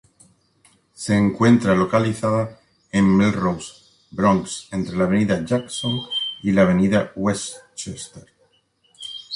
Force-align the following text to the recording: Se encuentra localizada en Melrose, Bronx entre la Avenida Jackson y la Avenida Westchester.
Se 0.95 1.15
encuentra 1.15 1.75
localizada 1.75 2.59
en 2.91 3.05
Melrose, 3.15 3.73
Bronx 4.09 4.67
entre 4.71 4.97
la 4.97 5.03
Avenida 5.03 5.45
Jackson 5.45 5.95
y 6.41 6.53
la 6.53 6.63
Avenida 6.63 7.11
Westchester. 7.15 8.25